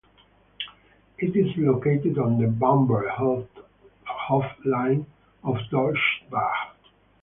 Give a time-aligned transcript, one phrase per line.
[1.19, 3.45] It is located on the Bamberg–Hof
[4.65, 5.05] line
[5.43, 6.71] of Deutsche Bahn.